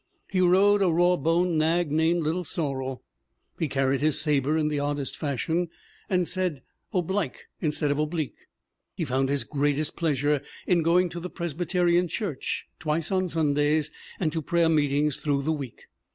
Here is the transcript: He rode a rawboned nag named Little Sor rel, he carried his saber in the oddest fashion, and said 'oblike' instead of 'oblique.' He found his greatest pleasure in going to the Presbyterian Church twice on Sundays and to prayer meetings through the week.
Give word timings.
He 0.31 0.41
rode 0.41 0.81
a 0.81 0.89
rawboned 0.89 1.59
nag 1.59 1.91
named 1.91 2.23
Little 2.23 2.43
Sor 2.43 2.79
rel, 2.79 3.03
he 3.59 3.67
carried 3.67 4.01
his 4.01 4.19
saber 4.19 4.57
in 4.57 4.67
the 4.67 4.79
oddest 4.79 5.15
fashion, 5.15 5.67
and 6.09 6.27
said 6.27 6.63
'oblike' 6.91 7.45
instead 7.59 7.91
of 7.91 7.99
'oblique.' 7.99 8.47
He 8.95 9.05
found 9.05 9.29
his 9.29 9.43
greatest 9.43 9.95
pleasure 9.95 10.41
in 10.65 10.81
going 10.81 11.09
to 11.09 11.19
the 11.19 11.29
Presbyterian 11.29 12.07
Church 12.07 12.67
twice 12.79 13.11
on 13.11 13.29
Sundays 13.29 13.91
and 14.19 14.31
to 14.31 14.41
prayer 14.41 14.69
meetings 14.69 15.17
through 15.17 15.43
the 15.43 15.53
week. 15.53 15.83